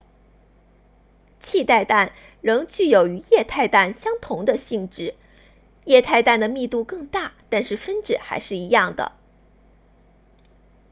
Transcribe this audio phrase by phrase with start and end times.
[1.43, 2.11] 气态氮
[2.41, 5.13] 仍具有与液态氮相同的性质
[5.85, 9.11] 液态氮的密度更大但是分子还是一样的